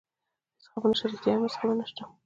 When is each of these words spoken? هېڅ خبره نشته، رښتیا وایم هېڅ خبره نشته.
هېڅ 0.61 0.65
خبره 0.71 0.89
نشته، 0.91 1.05
رښتیا 1.11 1.31
وایم 1.33 1.43
هېڅ 1.47 1.53
خبره 1.59 1.75
نشته. 1.81 2.03